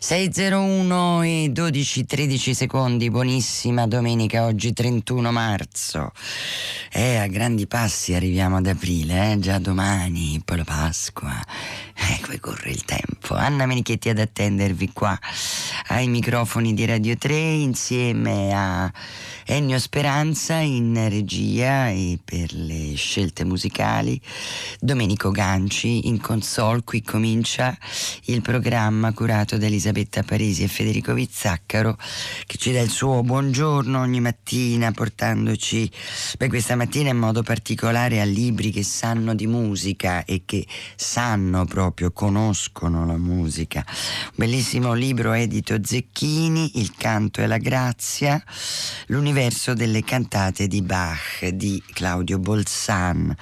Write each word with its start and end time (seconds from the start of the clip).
601 0.00 1.22
e 1.24 1.48
12 1.50 2.06
13 2.06 2.54
secondi, 2.54 3.10
buonissima 3.10 3.88
domenica, 3.88 4.44
oggi 4.44 4.72
31 4.72 5.32
marzo. 5.32 6.12
Eh, 6.90 7.16
a 7.16 7.26
grandi 7.26 7.66
passi 7.66 8.14
arriviamo 8.14 8.56
ad 8.56 8.66
aprile, 8.66 9.32
eh? 9.32 9.38
già 9.38 9.58
domani, 9.58 10.40
poi 10.42 10.56
la 10.56 10.64
Pasqua. 10.64 11.38
Ecco, 11.94 12.30
e 12.30 12.40
corre 12.40 12.70
il 12.70 12.84
tempo. 12.84 13.34
Anna 13.34 13.66
Menichetti 13.66 14.08
ad 14.08 14.18
attendervi 14.18 14.92
qua 14.92 15.18
ai 15.88 16.08
microfoni 16.08 16.72
di 16.72 16.86
Radio 16.86 17.16
3 17.16 17.34
insieme 17.36 18.52
a 18.54 18.90
Ennio 19.44 19.78
Speranza 19.78 20.54
in 20.56 21.08
regia 21.08 21.88
e 21.88 22.18
per 22.24 22.52
le 22.52 22.94
scelte 22.94 23.44
musicali, 23.44 24.20
Domenico 24.78 25.30
Ganci 25.30 26.06
in 26.06 26.20
console. 26.20 26.82
Qui 26.84 27.02
comincia 27.02 27.76
il 28.26 28.40
programma 28.42 29.12
curato 29.12 29.58
da 29.58 29.66
Elisabetta 29.66 30.22
Parisi 30.22 30.62
e 30.62 30.68
Federico 30.68 31.12
Vizzaccaro 31.12 31.98
che 32.46 32.56
ci 32.56 32.72
dà 32.72 32.80
il 32.80 32.90
suo 32.90 33.22
buongiorno 33.22 33.98
ogni 34.00 34.20
mattina 34.20 34.92
portandoci, 34.92 35.90
beh 36.38 36.48
questa 36.48 36.76
mattina 36.78 37.10
in 37.10 37.18
modo 37.18 37.42
particolare 37.42 38.20
a 38.20 38.24
libri 38.24 38.70
che 38.70 38.84
sanno 38.84 39.34
di 39.34 39.48
musica 39.48 40.24
e 40.24 40.42
che 40.44 40.64
sanno 40.94 41.64
proprio, 41.64 42.12
conoscono 42.12 43.04
la 43.04 43.16
musica. 43.16 43.84
Un 43.88 44.32
bellissimo 44.36 44.94
libro 44.94 45.32
edito 45.32 45.76
Zecchini, 45.82 46.78
Il 46.78 46.94
canto 46.96 47.40
e 47.40 47.48
la 47.48 47.58
grazia, 47.58 48.40
l'universo 49.06 49.74
delle 49.74 50.04
cantate 50.04 50.68
di 50.68 50.80
Bach 50.80 51.48
di 51.48 51.82
Claudio 51.92 52.38
Bolzan. 52.38 53.34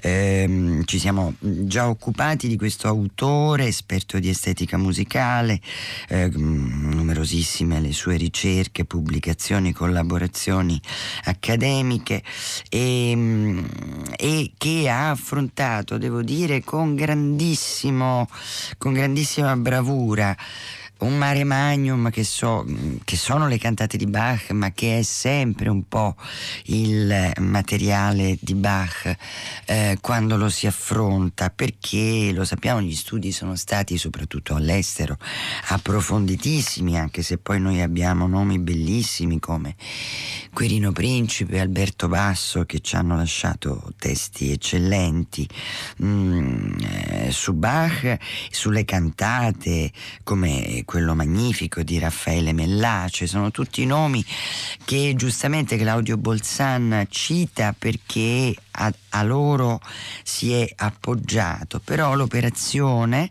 Eh, 0.00 0.82
ci 0.84 1.00
siamo 1.00 1.34
già 1.40 1.88
occupati 1.88 2.46
di 2.46 2.56
questo 2.56 2.86
autore, 2.86 3.66
esperto 3.66 4.20
di 4.20 4.28
estetica 4.28 4.76
musicale, 4.76 5.60
eh, 6.08 6.28
numerosissime 6.28 7.80
le 7.80 7.92
sue 7.92 8.16
ricerche, 8.16 8.84
pubblicazioni, 8.84 9.72
collaborazioni 9.72 10.80
accademiche 11.24 12.22
e, 12.76 13.64
e 14.16 14.52
che 14.58 14.88
ha 14.90 15.10
affrontato, 15.10 15.96
devo 15.96 16.20
dire, 16.22 16.62
con 16.62 16.94
grandissimo, 16.94 18.28
con 18.76 18.92
grandissima 18.92 19.56
bravura 19.56 20.36
un 20.98 21.18
mare 21.18 21.44
magnum 21.44 22.10
che, 22.10 22.24
so, 22.24 22.64
che, 23.04 23.16
sono 23.16 23.48
le 23.48 23.58
cantate 23.58 23.98
di 23.98 24.06
Bach, 24.06 24.50
ma 24.52 24.72
che 24.72 25.00
è 25.00 25.02
sempre 25.02 25.68
un 25.68 25.86
po' 25.86 26.16
il 26.66 27.32
materiale 27.38 28.38
di 28.40 28.54
Bach 28.54 29.14
eh, 29.66 29.98
quando 30.00 30.36
lo 30.36 30.48
si 30.48 30.66
affronta, 30.66 31.50
perché 31.50 32.32
lo 32.32 32.44
sappiamo, 32.44 32.80
gli 32.80 32.94
studi 32.94 33.30
sono 33.30 33.56
stati 33.56 33.98
soprattutto 33.98 34.54
all'estero 34.54 35.18
approfonditissimi, 35.68 36.98
anche 36.98 37.22
se 37.22 37.36
poi 37.36 37.60
noi 37.60 37.82
abbiamo 37.82 38.26
nomi 38.26 38.58
bellissimi 38.58 39.38
come 39.38 39.74
Quirino 40.52 40.92
Principe, 40.92 41.60
Alberto 41.60 42.08
Basso 42.08 42.64
che 42.64 42.80
ci 42.80 42.96
hanno 42.96 43.16
lasciato 43.16 43.92
testi 43.98 44.50
eccellenti 44.50 45.46
mm, 46.02 46.74
eh, 46.80 47.28
su 47.30 47.52
Bach, 47.52 48.16
sulle 48.50 48.86
cantate 48.86 49.92
come 50.22 50.84
quello 50.86 51.14
magnifico 51.14 51.82
di 51.82 51.98
Raffaele 51.98 52.54
Mellace, 52.54 53.26
sono 53.26 53.50
tutti 53.50 53.84
nomi 53.84 54.24
che 54.86 55.12
giustamente 55.14 55.76
Claudio 55.76 56.16
Bolzan 56.16 57.06
cita 57.10 57.74
perché 57.78 58.54
a, 58.76 58.92
a 59.10 59.22
loro 59.22 59.80
si 60.22 60.52
è 60.52 60.68
appoggiato, 60.76 61.80
però 61.80 62.14
l'operazione 62.14 63.30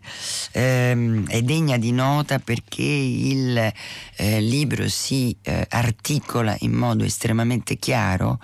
ehm, 0.52 1.28
è 1.28 1.42
degna 1.42 1.76
di 1.76 1.92
nota 1.92 2.38
perché 2.38 2.82
il 2.82 3.72
eh, 4.16 4.40
libro 4.40 4.88
si 4.88 5.36
eh, 5.42 5.66
articola 5.70 6.56
in 6.60 6.72
modo 6.72 7.04
estremamente 7.04 7.76
chiaro, 7.76 8.40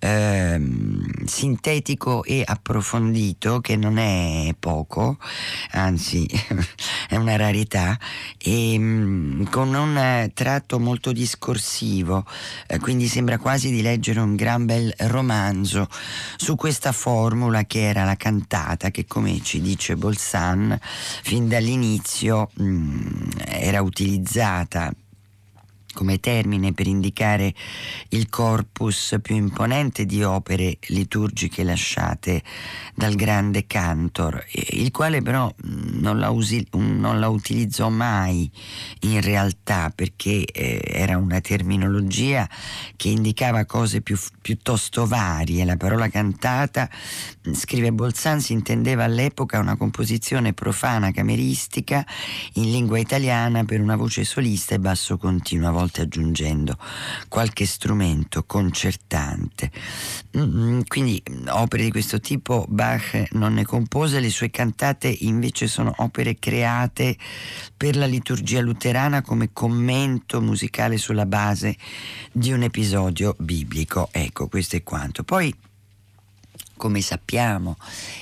ehm, 0.00 1.24
sintetico 1.24 2.24
e 2.24 2.42
approfondito, 2.44 3.60
che 3.60 3.76
non 3.76 3.98
è 3.98 4.54
poco, 4.58 5.18
anzi 5.72 6.26
è 7.08 7.16
una 7.16 7.36
rarità, 7.36 7.98
e 8.38 8.74
ehm, 8.74 9.48
con 9.50 9.74
un 9.74 10.30
tratto 10.32 10.78
molto 10.78 11.12
discorsivo, 11.12 12.24
eh, 12.66 12.78
quindi 12.78 13.06
sembra 13.08 13.38
quasi 13.38 13.70
di 13.70 13.82
leggere 13.82 14.20
un 14.20 14.36
gran 14.36 14.64
bel 14.64 14.92
romanzo 14.98 15.88
su 16.46 16.54
questa 16.54 16.92
formula 16.92 17.64
che 17.64 17.88
era 17.88 18.04
la 18.04 18.14
cantata 18.14 18.92
che 18.92 19.04
come 19.04 19.42
ci 19.42 19.60
dice 19.60 19.96
Bolsan 19.96 20.78
fin 20.80 21.48
dall'inizio 21.48 22.50
mh, 22.54 22.64
mm, 22.64 23.30
era 23.48 23.82
utilizzata 23.82 24.92
come 25.96 26.20
termine 26.20 26.74
per 26.74 26.86
indicare 26.86 27.54
il 28.10 28.28
corpus 28.28 29.16
più 29.22 29.34
imponente 29.34 30.04
di 30.04 30.22
opere 30.22 30.76
liturgiche 30.88 31.64
lasciate 31.64 32.42
dal 32.94 33.14
grande 33.14 33.66
cantor, 33.66 34.44
il 34.72 34.90
quale 34.90 35.22
però 35.22 35.50
non 35.62 36.18
la, 36.18 36.28
usi, 36.28 36.66
non 36.72 37.18
la 37.18 37.28
utilizzò 37.28 37.88
mai 37.88 38.50
in 39.00 39.22
realtà 39.22 39.90
perché 39.94 40.44
eh, 40.44 40.82
era 40.84 41.16
una 41.16 41.40
terminologia 41.40 42.46
che 42.94 43.08
indicava 43.08 43.64
cose 43.64 44.02
più, 44.02 44.18
piuttosto 44.42 45.06
varie. 45.06 45.64
La 45.64 45.78
parola 45.78 46.08
cantata, 46.08 46.90
scrive 47.52 47.90
Bolzan, 47.90 48.40
si 48.42 48.52
intendeva 48.52 49.04
all'epoca 49.04 49.58
una 49.58 49.76
composizione 49.76 50.52
profana 50.52 51.10
cameristica 51.10 52.06
in 52.54 52.70
lingua 52.70 52.98
italiana 52.98 53.64
per 53.64 53.80
una 53.80 53.96
voce 53.96 54.24
solista 54.24 54.74
e 54.74 54.78
basso 54.78 55.16
continuo, 55.16 55.68
a 55.68 55.72
volte 55.72 55.84
aggiungendo 56.02 56.76
qualche 57.28 57.66
strumento 57.66 58.44
concertante. 58.44 59.70
Mm, 60.36 60.80
quindi 60.86 61.22
opere 61.48 61.84
di 61.84 61.90
questo 61.90 62.20
tipo 62.20 62.66
Bach 62.68 63.28
non 63.32 63.54
ne 63.54 63.64
compose, 63.64 64.20
le 64.20 64.30
sue 64.30 64.50
cantate 64.50 65.08
invece 65.20 65.66
sono 65.66 65.92
opere 65.98 66.38
create 66.38 67.16
per 67.76 67.96
la 67.96 68.06
liturgia 68.06 68.60
luterana 68.60 69.22
come 69.22 69.50
commento 69.52 70.40
musicale 70.40 70.98
sulla 70.98 71.26
base 71.26 71.76
di 72.32 72.52
un 72.52 72.62
episodio 72.62 73.34
biblico. 73.38 74.08
Ecco, 74.12 74.48
questo 74.48 74.76
è 74.76 74.82
quanto. 74.82 75.22
Poi 75.22 75.54
come 76.76 77.00
sappiamo 77.00 77.76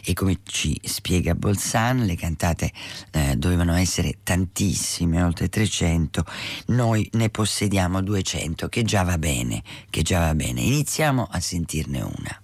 e 0.04 0.12
come 0.12 0.38
ci 0.44 0.78
spiega 0.84 1.34
Bolzan, 1.34 2.04
le 2.04 2.16
cantate 2.16 2.72
eh, 3.10 3.36
dovevano 3.36 3.74
essere 3.74 4.18
tantissime, 4.22 5.22
oltre 5.22 5.48
300, 5.48 6.24
noi 6.66 7.08
ne 7.12 7.28
possediamo 7.30 8.02
200, 8.02 8.68
che 8.68 8.82
già 8.82 9.02
va 9.02 9.18
bene, 9.18 9.62
che 9.90 10.02
già 10.02 10.20
va 10.20 10.34
bene. 10.34 10.60
Iniziamo 10.60 11.28
a 11.30 11.40
sentirne 11.40 12.00
una. 12.00 12.38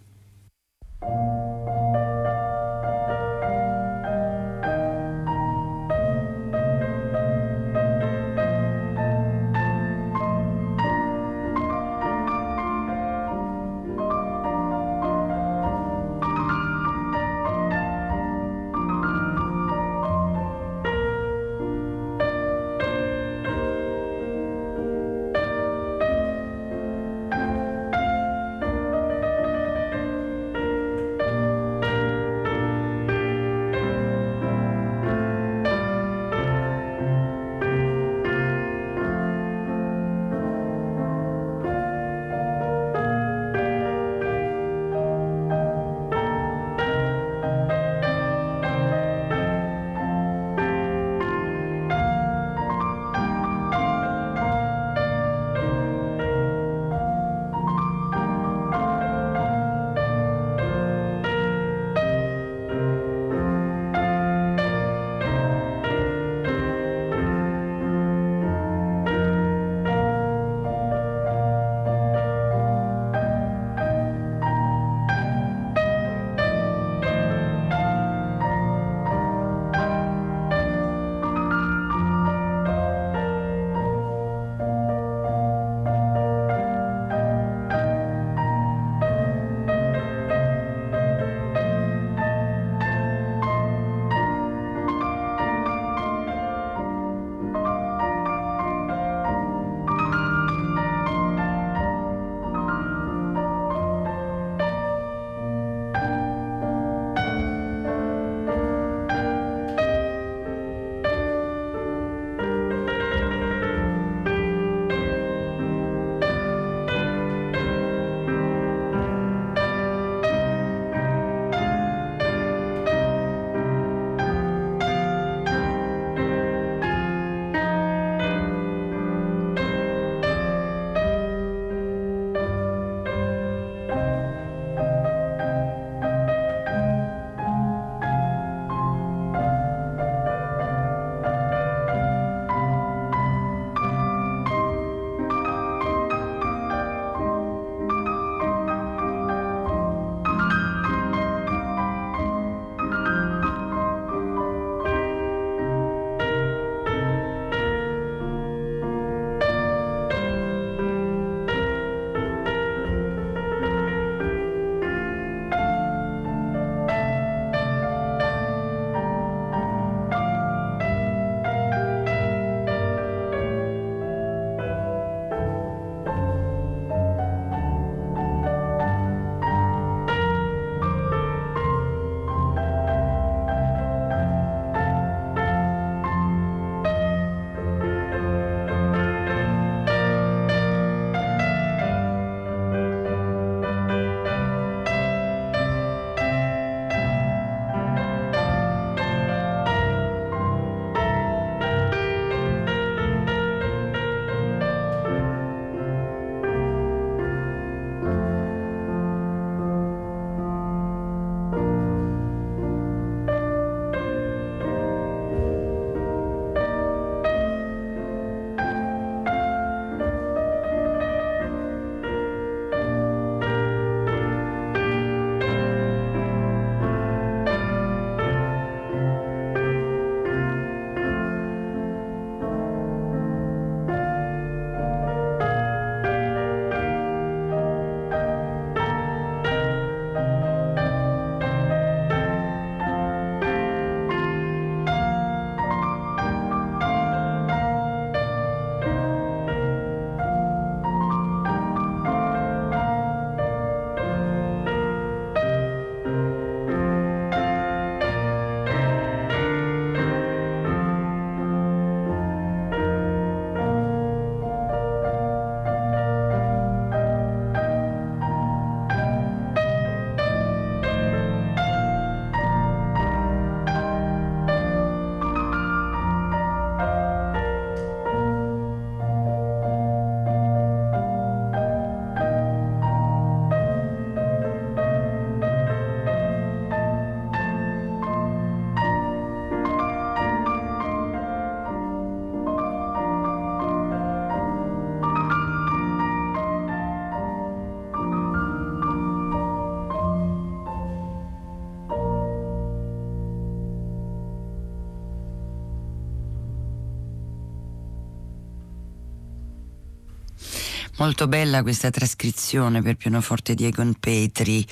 Molto 311.01 311.29
bella 311.29 311.63
questa 311.63 311.89
trascrizione 311.89 312.83
per 312.83 312.97
pianoforte 312.97 313.55
di 313.55 313.65
Egon 313.65 313.95
Petri, 313.99 314.67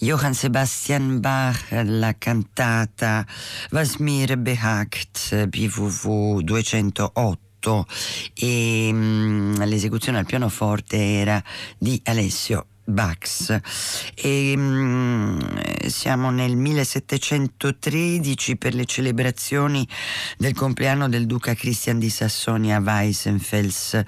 Johann 0.00 0.32
Sebastian 0.32 1.20
Bach, 1.20 1.70
la 1.84 2.16
cantata. 2.18 3.24
Was 3.70 3.98
mir 3.98 4.36
behagt, 4.38 5.46
BWV 5.46 6.40
208 6.40 7.86
e 8.34 8.90
mm, 8.92 9.62
l'esecuzione 9.62 10.18
al 10.18 10.26
pianoforte 10.26 10.96
era 10.96 11.40
di 11.78 12.00
Alessio 12.06 12.66
Bax 12.88 13.60
e 14.14 14.54
mm, 14.56 15.40
siamo 15.88 16.30
nel 16.30 16.56
1713 16.56 18.56
per 18.56 18.74
le 18.74 18.86
celebrazioni 18.86 19.86
del 20.38 20.54
compleanno 20.54 21.08
del 21.08 21.26
duca 21.26 21.54
Christian 21.54 21.98
di 21.98 22.08
Sassonia-Weissenfels 22.08 24.02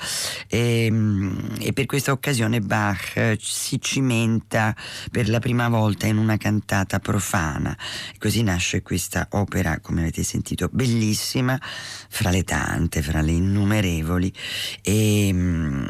e, 0.48 0.88
mm, 0.90 1.38
e 1.60 1.72
per 1.74 1.84
questa 1.84 2.12
occasione 2.12 2.60
Bach 2.60 3.36
si 3.38 3.78
cimenta 3.80 4.74
per 5.10 5.28
la 5.28 5.40
prima 5.40 5.68
volta 5.68 6.06
in 6.06 6.16
una 6.16 6.38
cantata 6.38 7.00
profana. 7.00 7.76
Così 8.18 8.42
nasce 8.42 8.80
questa 8.80 9.26
opera 9.32 9.78
come 9.80 10.00
avete 10.00 10.22
sentito 10.22 10.70
bellissima 10.72 11.60
fra 11.62 12.30
le 12.30 12.44
tante, 12.44 13.02
fra 13.02 13.20
le 13.20 13.32
innumerevoli. 13.32 14.32
E 14.82 15.30
mm, 15.32 15.84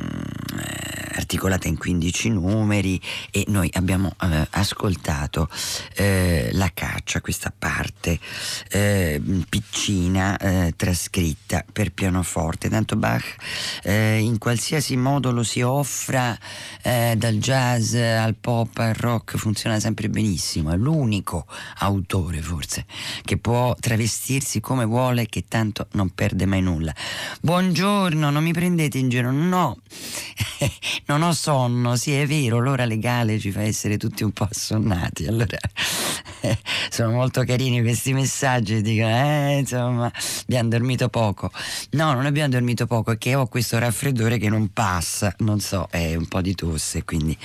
articolata 1.31 1.69
in 1.69 1.79
15 1.79 2.29
numeri 2.31 3.01
e 3.31 3.45
noi 3.47 3.71
abbiamo 3.75 4.13
eh, 4.21 4.49
ascoltato 4.51 5.49
eh, 5.95 6.51
La 6.55 6.73
caccia, 6.75 7.21
questa 7.21 7.55
parte 7.57 8.19
eh, 8.69 9.23
piccina 9.49 10.37
eh, 10.39 10.75
trascritta 10.75 11.65
per 11.71 11.93
pianoforte. 11.93 12.69
Tanto 12.69 12.97
Bach 12.97 13.37
eh, 13.85 14.19
in 14.19 14.39
qualsiasi 14.39 14.97
modo 14.97 15.31
lo 15.31 15.45
si 15.45 15.63
offra 15.63 16.37
eh, 16.83 17.15
dal 17.17 17.37
jazz 17.37 17.95
al 17.95 18.35
pop 18.35 18.77
al 18.79 18.95
rock 18.95 19.37
funziona 19.37 19.79
sempre 19.79 20.09
benissimo, 20.09 20.73
è 20.73 20.77
l'unico 20.77 21.47
autore 21.79 22.43
forse 22.43 22.87
che 23.23 23.37
può 23.37 23.77
travestirsi 23.79 24.59
come 24.59 24.85
vuole 24.85 25.27
che 25.27 25.45
tanto 25.47 25.87
non 25.93 26.11
perde 26.11 26.45
mai 26.47 26.61
nulla. 26.61 26.93
Buongiorno, 27.41 28.31
non 28.31 28.43
mi 28.43 28.53
prendete 28.53 28.99
in 28.99 29.09
giro, 29.09 29.31
no, 29.31 29.77
non 31.07 31.20
ho 31.25 31.33
sonno, 31.33 31.97
sì 31.97 32.13
è 32.13 32.27
vero, 32.27 32.61
l'ora 32.61 32.85
legale 32.85 33.39
ci 33.39 33.51
fa 33.51 33.63
essere 33.63 33.97
tutti 33.97 34.23
un 34.23 34.31
po' 34.31 34.47
assonnati, 34.49 35.27
allora 35.27 35.59
sono 36.89 37.11
molto 37.11 37.43
carini 37.45 37.83
questi 37.83 38.13
messaggi, 38.13 38.81
dicono 38.81 39.09
eh 39.09 39.59
insomma 39.59 40.11
abbiamo 40.43 40.69
dormito 40.69 41.09
poco, 41.09 41.51
no 41.91 42.13
non 42.13 42.27
abbiamo 42.27 42.51
dormito 42.51 42.87
poco, 42.87 43.11
è 43.11 43.19
che 43.19 43.35
ho 43.35 43.49
questo 43.49 43.79
raffreddore 43.79 44.39
che 44.39 44.49
non 44.49 44.73
passa, 44.73 45.35
non 45.39 45.61
so, 45.61 45.89
è 45.91 46.15
un 46.15 46.27
po' 46.27 46.41
di 46.41 46.55
tosse, 46.55 47.05
quindi 47.05 47.37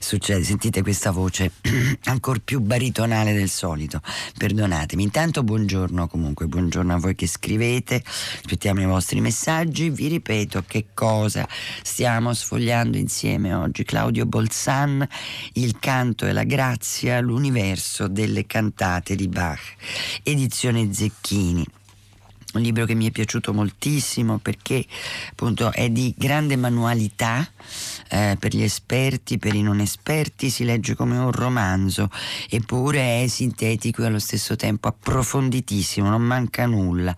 succede, 0.00 0.42
sentite 0.42 0.82
questa 0.82 1.10
voce 1.10 1.52
ancora 2.04 2.40
più 2.42 2.60
baritonale 2.60 3.32
del 3.32 3.50
solito, 3.50 4.00
perdonatemi, 4.38 5.02
intanto 5.02 5.42
buongiorno 5.42 6.08
comunque, 6.08 6.46
buongiorno 6.46 6.94
a 6.94 6.98
voi 6.98 7.14
che 7.14 7.26
scrivete, 7.26 8.02
aspettiamo 8.04 8.80
i 8.80 8.86
vostri 8.86 9.20
messaggi, 9.20 9.90
vi 9.90 10.08
ripeto 10.08 10.64
che 10.66 10.86
cosa 10.94 11.46
stiamo 11.82 12.32
sfogliando 12.32 12.96
insieme 12.96 13.18
oggi, 13.28 13.84
Claudio 13.84 14.24
Bolzan, 14.24 15.06
il 15.54 15.78
canto 15.78 16.24
e 16.24 16.32
la 16.32 16.44
grazia, 16.44 17.20
l'universo 17.20 18.08
delle 18.08 18.46
cantate 18.46 19.14
di 19.14 19.28
Bach, 19.28 19.74
edizione 20.22 20.90
Zecchini. 20.90 21.66
Un 22.54 22.62
libro 22.62 22.86
che 22.86 22.94
mi 22.94 23.06
è 23.06 23.10
piaciuto 23.10 23.52
moltissimo 23.52 24.38
perché 24.38 24.84
appunto 25.30 25.70
è 25.70 25.90
di 25.90 26.14
grande 26.16 26.56
manualità 26.56 27.46
eh, 28.10 28.36
per 28.38 28.54
gli 28.54 28.62
esperti, 28.62 29.38
per 29.38 29.54
i 29.54 29.62
non 29.62 29.80
esperti, 29.80 30.50
si 30.50 30.64
legge 30.64 30.94
come 30.94 31.16
un 31.16 31.30
romanzo, 31.30 32.10
eppure 32.48 33.22
è 33.22 33.26
sintetico 33.28 34.02
e 34.02 34.06
allo 34.06 34.18
stesso 34.18 34.56
tempo 34.56 34.88
approfonditissimo, 34.88 36.08
non 36.08 36.22
manca 36.22 36.66
nulla. 36.66 37.16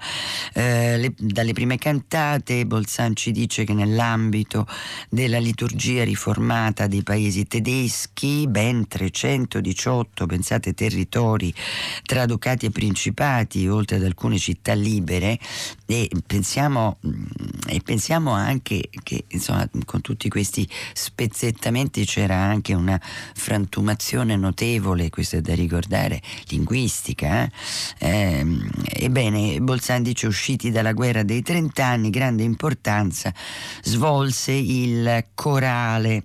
Eh, 0.52 0.98
le, 0.98 1.14
dalle 1.16 1.52
prime 1.54 1.78
cantate 1.78 2.66
Bolzan 2.66 3.16
ci 3.16 3.32
dice 3.32 3.64
che 3.64 3.72
nell'ambito 3.72 4.66
della 5.08 5.38
liturgia 5.38 6.04
riformata 6.04 6.86
dei 6.86 7.02
paesi 7.02 7.46
tedeschi, 7.46 8.46
ben 8.46 8.86
318, 8.86 10.26
pensate, 10.26 10.74
territori 10.74 11.52
tra 12.04 12.26
ducati 12.26 12.66
e 12.66 12.70
principati, 12.70 13.66
oltre 13.66 13.96
ad 13.96 14.04
alcune 14.04 14.38
città 14.38 14.74
libere, 14.74 15.38
e 15.86 16.10
pensiamo, 16.26 16.98
mm, 17.06 17.24
e 17.68 17.80
pensiamo 17.80 18.30
anche 18.32 18.88
che 19.02 19.24
insomma, 19.28 19.68
con 19.84 20.00
tutti 20.00 20.28
questi 20.28 20.68
spezzettamenti 20.92 22.04
c'era 22.04 22.36
anche 22.36 22.74
una 22.74 23.00
frantumazione 23.02 24.36
notevole, 24.36 25.10
questo 25.10 25.36
è 25.36 25.40
da 25.40 25.54
ricordare, 25.54 26.20
linguistica. 26.48 27.44
Eh? 27.44 27.50
Eh, 27.98 28.46
ebbene, 28.84 29.60
Bolzan 29.60 30.02
dice 30.02 30.26
usciti 30.26 30.70
dalla 30.70 30.92
guerra 30.92 31.22
dei 31.22 31.42
trent'anni, 31.42 32.10
grande 32.10 32.42
importanza, 32.42 33.32
svolse 33.82 34.52
il 34.52 35.26
corale 35.34 36.24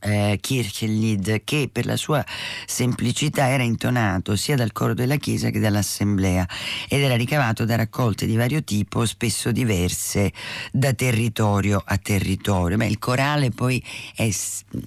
eh, 0.00 0.38
Kirchenlied 0.40 1.42
che 1.44 1.68
per 1.72 1.86
la 1.86 1.96
sua 1.96 2.24
semplicità 2.66 3.48
era 3.48 3.62
intonato 3.62 4.36
sia 4.36 4.56
dal 4.56 4.72
coro 4.72 4.94
della 4.94 5.16
chiesa 5.16 5.50
che 5.50 5.58
dall'assemblea 5.58 6.46
ed 6.88 7.00
era 7.00 7.16
ricavato 7.16 7.64
da 7.64 7.76
raccolte 7.76 8.26
di 8.26 8.36
vario 8.36 8.62
tipo 8.62 9.04
spesso 9.06 9.50
diverse 9.50 10.32
da 10.72 10.92
territorio 10.92 11.82
a 11.84 11.96
territorio. 11.98 12.76
Ma 12.76 12.84
il 12.84 12.98
corale 12.98 13.50
poi 13.50 13.82
è, 14.14 14.30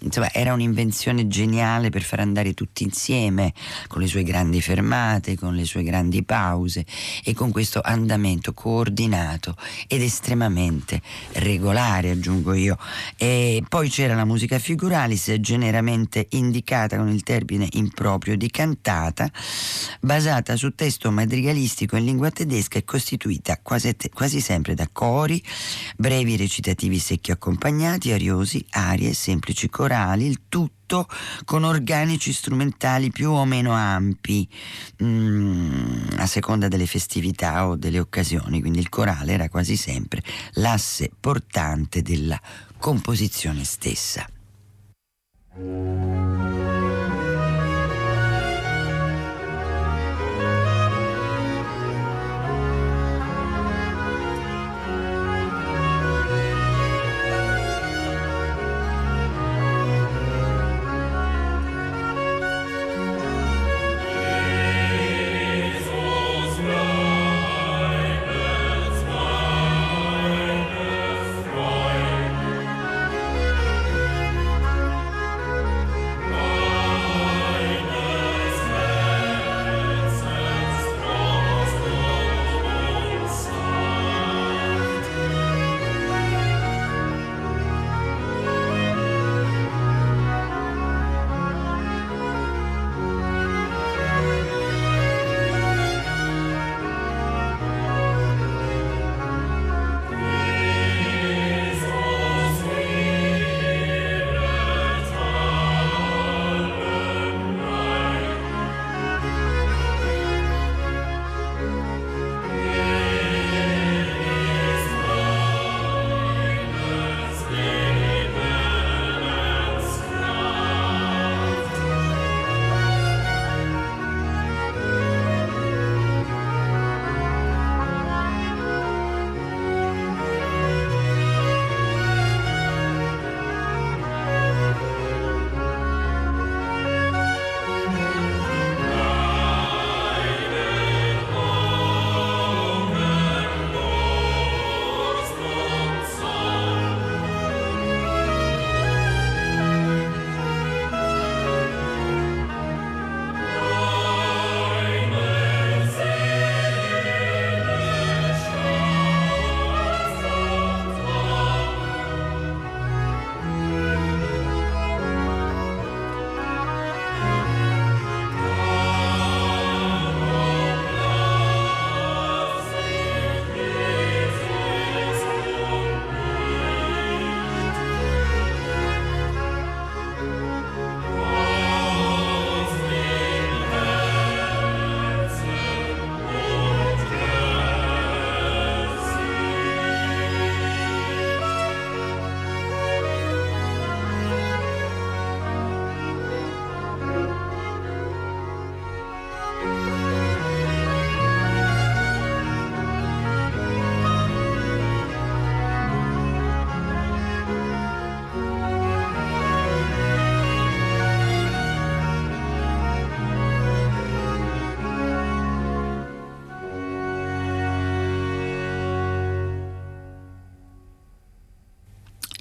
insomma, 0.01 0.31
era 0.31 0.53
un'invenzione 0.53 1.27
geniale 1.27 1.89
per 1.89 2.03
far 2.03 2.19
andare 2.19 2.53
tutti 2.53 2.83
insieme 2.83 3.53
con 3.87 4.01
le 4.01 4.07
sue 4.07 4.23
grandi 4.23 4.61
fermate 4.61 5.35
con 5.35 5.55
le 5.55 5.65
sue 5.65 5.83
grandi 5.83 6.23
pause 6.23 6.85
e 7.23 7.33
con 7.33 7.51
questo 7.51 7.81
andamento 7.83 8.53
coordinato 8.53 9.55
ed 9.87 10.01
estremamente 10.01 11.01
regolare 11.33 12.11
aggiungo 12.11 12.53
io. 12.53 12.77
E 13.17 13.63
poi 13.67 13.89
c'era 13.89 14.15
la 14.15 14.25
musica 14.25 14.59
figurale 14.59 15.00
Alice 15.01 15.39
generalmente 15.39 16.27
indicata 16.31 16.97
con 16.97 17.09
il 17.09 17.23
termine 17.23 17.67
improprio 17.71 18.37
di 18.37 18.49
cantata, 18.49 19.31
basata 19.99 20.55
su 20.55 20.75
testo 20.75 21.11
madrigalistico 21.11 21.95
in 21.95 22.05
lingua 22.05 22.29
tedesca 22.29 22.77
e 22.77 22.85
costituita 22.85 23.59
quasi, 23.61 23.95
te- 23.95 24.09
quasi 24.09 24.39
sempre 24.39 24.75
da 24.75 24.87
cori, 24.91 25.43
brevi 25.97 26.37
recitativi 26.37 26.99
secchi 26.99 27.31
accompagnati, 27.31 28.11
ariosi, 28.11 28.63
arie, 28.69 29.13
semplici 29.13 29.69
corali, 29.69 30.25
il 30.25 30.41
tutto 30.47 31.07
con 31.45 31.63
organici 31.63 32.31
strumentali 32.31 33.11
più 33.11 33.31
o 33.31 33.45
meno 33.45 33.71
ampi 33.71 34.47
mm, 35.01 36.17
a 36.17 36.27
seconda 36.27 36.67
delle 36.67 36.85
festività 36.85 37.67
o 37.67 37.75
delle 37.75 37.99
occasioni, 37.99 38.59
quindi 38.59 38.79
il 38.79 38.89
corale 38.89 39.33
era 39.33 39.49
quasi 39.49 39.75
sempre 39.77 40.21
l'asse 40.53 41.09
portante 41.19 42.01
della 42.01 42.39
composizione 42.77 43.63
stessa. 43.63 44.27
Música 45.57 46.80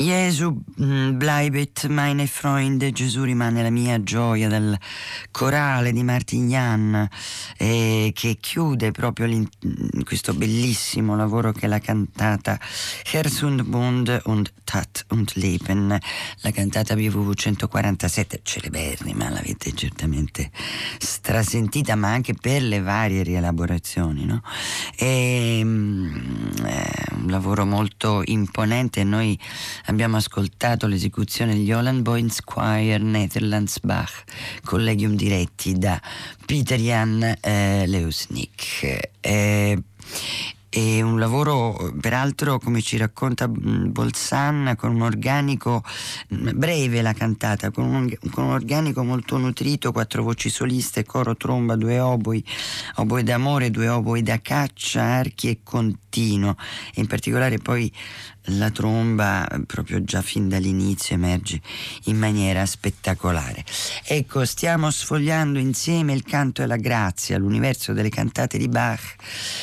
Gesù 0.01 0.51
mm, 0.81 1.19
bleibet 1.19 1.87
meine 1.89 2.27
Freunde, 2.27 2.91
Gesù 2.91 3.23
rimane 3.23 3.63
la 3.63 3.69
mia 3.69 4.03
gioia 4.03 4.49
del 4.49 4.75
corale 5.31 5.93
di 5.93 6.03
Martignan 6.03 7.07
eh, 7.63 8.13
che 8.15 8.39
chiude 8.41 8.91
proprio 8.91 9.29
questo 10.05 10.33
bellissimo 10.33 11.15
lavoro 11.15 11.53
che 11.53 11.67
è 11.67 11.69
la 11.69 11.79
cantata 11.79 12.59
Herz 13.13 13.43
und 13.43 13.65
Bund 13.65 14.23
und 14.25 14.51
Tat 14.65 15.05
und 15.09 15.35
Leben, 15.35 15.99
la 16.43 16.51
cantata 16.53 16.95
BWV 16.95 17.35
147, 17.35 18.41
celeberrima, 18.43 19.29
l'avete 19.29 19.75
certamente 19.75 20.51
strasentita, 20.99 21.97
ma 21.97 22.13
anche 22.13 22.35
per 22.35 22.63
le 22.63 22.81
varie 22.81 23.25
rielaborazioni. 23.25 24.25
No? 24.25 24.43
E, 24.97 25.61
mm, 25.63 26.55
è 26.63 26.93
un 27.17 27.27
lavoro 27.27 27.67
molto 27.67 28.23
imponente, 28.25 29.03
noi 29.05 29.39
abbiamo 29.87 30.17
ascoltato 30.17 30.87
l'esecuzione 30.87 31.55
degli 31.55 31.73
Holland 31.73 32.03
Boys 32.03 32.41
Choir 32.43 33.03
Netherlands 33.03 33.81
Bach, 33.81 34.23
collegium 34.63 35.15
diretti 35.15 35.77
da 35.77 36.01
Peter 36.47 36.79
Jan 36.79 37.39
eh, 37.51 37.87
Leusnik. 37.87 39.11
È 39.21 41.03
un 41.03 41.19
lavoro 41.19 41.93
peraltro 42.01 42.61
come 42.61 42.81
ci 42.81 42.97
racconta 42.97 43.49
mm, 43.49 43.91
Bolzan 43.91 44.75
con 44.77 44.95
un 44.95 45.03
organico 45.03 45.83
mm, 46.33 46.51
breve 46.55 47.03
la 47.03 47.13
cantata 47.13 47.73
con 47.73 47.87
un, 47.87 48.17
con 48.31 48.45
un, 48.45 48.53
organico 48.53 49.03
molto 49.03 49.37
nutrito 49.37 49.91
quattro 49.91 50.23
voci 50.23 50.49
soliste 50.49 51.05
coro 51.05 51.37
tromba 51.37 51.75
due 51.75 51.99
oboi 51.99 52.45
oboe 52.97 53.25
d'amore 53.25 53.73
due 53.73 53.89
oboi 53.89 54.23
da 54.23 54.41
caccia 54.41 55.03
archi 55.03 55.49
e 55.49 55.59
continuo 55.65 56.55
e 56.95 57.01
in 57.01 57.09
particolare 57.09 57.59
poi 57.59 57.93
la 58.45 58.71
tromba 58.71 59.47
proprio 59.67 60.03
già 60.03 60.23
fin 60.23 60.49
dall'inizio 60.49 61.15
emerge 61.15 61.61
in 62.05 62.19
maniera 62.19 62.67
spettacolare. 62.67 63.65
Ecco, 64.05 64.45
stiamo 64.45 64.91
sfogliando 64.91 65.59
insieme 65.59 66.13
il 66.13 66.23
canto 66.23 66.63
e 66.63 66.67
la 66.67 66.77
grazia, 66.77 67.39
l'universo 67.39 67.93
delle 67.93 68.09
cantate 68.09 68.59
di 68.59 68.69
Bach, 68.69 69.17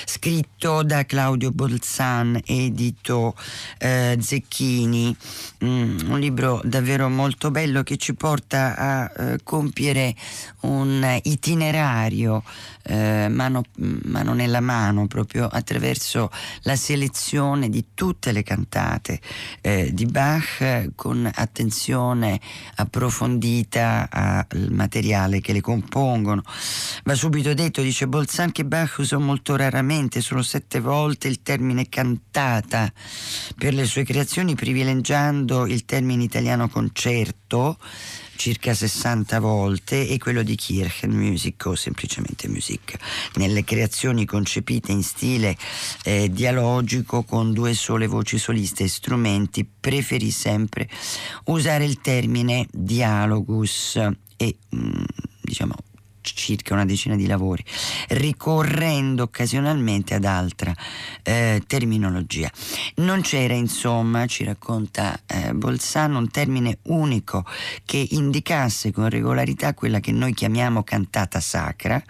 scritto 0.05 0.83
da 0.83 1.05
Claudio 1.05 1.51
Bolzan, 1.51 2.39
edito 2.45 3.35
eh, 3.79 4.17
Zecchini, 4.21 5.15
mm, 5.63 6.09
un 6.09 6.19
libro 6.19 6.61
davvero 6.63 7.09
molto 7.09 7.51
bello 7.51 7.83
che 7.83 7.97
ci 7.97 8.13
porta 8.13 8.75
a 8.75 9.11
eh, 9.17 9.39
compiere 9.43 10.15
un 10.61 11.19
itinerario 11.23 12.43
eh, 12.87 13.27
mano, 13.29 13.63
mano 13.75 14.33
nella 14.33 14.61
mano, 14.61 15.07
proprio 15.07 15.47
attraverso 15.47 16.31
la 16.61 16.75
selezione 16.75 17.69
di 17.69 17.87
tutte 17.93 18.31
le 18.31 18.43
cantate 18.43 19.19
eh, 19.61 19.93
di 19.93 20.05
Bach 20.05 20.91
con 20.95 21.29
attenzione 21.33 22.39
approfondita 22.75 24.09
al 24.09 24.71
materiale 24.71 25.41
che 25.41 25.53
le 25.53 25.61
compongono. 25.61 26.43
Va 27.03 27.15
subito 27.15 27.53
detto, 27.53 27.81
dice 27.81 28.07
Bolzan, 28.07 28.51
che 28.51 28.65
Bach 28.65 28.95
usò 28.99 29.19
molto 29.19 29.55
raramente, 29.55 30.21
solo 30.21 30.41
sette 30.41 30.79
volte, 30.79 31.27
il 31.27 31.41
termine 31.41 31.89
cantata 31.89 32.91
per 33.57 33.73
le 33.73 33.85
sue 33.85 34.03
creazioni, 34.03 34.55
privilegiando 34.55 35.65
il 35.65 35.85
termine 35.85 36.23
italiano 36.23 36.69
concerto 36.69 37.77
circa 38.37 38.73
60 38.73 39.39
volte 39.39 40.07
e 40.07 40.17
quello 40.17 40.43
di 40.43 40.55
Kirchenmusik 40.55 41.65
o 41.65 41.75
semplicemente 41.75 42.47
Musik, 42.47 42.97
nelle 43.35 43.63
creazioni 43.65 44.23
concepite 44.23 44.91
in 44.93 45.03
stile 45.03 45.57
eh, 46.03 46.29
dialogico 46.31 47.23
con 47.23 47.51
due 47.51 47.73
sole 47.73 48.07
voci 48.07 48.37
soliste 48.37 48.85
e 48.85 48.87
strumenti, 48.87 49.65
preferì 49.65 50.31
sempre 50.31 50.87
usare 51.45 51.83
il 51.83 51.99
termine 51.99 52.67
dialogus 52.71 53.99
e 54.37 54.55
mm, 54.73 55.03
diciamo 55.41 55.73
circa 56.35 56.73
una 56.73 56.85
decina 56.85 57.15
di 57.15 57.27
lavori, 57.27 57.63
ricorrendo 58.09 59.23
occasionalmente 59.23 60.13
ad 60.13 60.25
altra 60.25 60.73
eh, 61.23 61.61
terminologia. 61.65 62.51
Non 62.95 63.21
c'era 63.21 63.53
insomma, 63.53 64.25
ci 64.25 64.43
racconta 64.43 65.19
eh, 65.25 65.53
Bolzano, 65.53 66.17
un 66.17 66.29
termine 66.29 66.79
unico 66.83 67.45
che 67.85 68.05
indicasse 68.11 68.91
con 68.91 69.09
regolarità 69.09 69.73
quella 69.73 69.99
che 69.99 70.11
noi 70.11 70.33
chiamiamo 70.33 70.83
cantata 70.83 71.39
sacra, 71.39 72.01